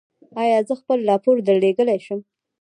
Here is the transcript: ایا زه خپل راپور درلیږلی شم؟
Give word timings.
ایا 0.41 0.57
زه 0.67 0.73
خپل 0.81 0.99
راپور 1.09 1.35
درلیږلی 1.47 1.99
شم؟ 2.05 2.19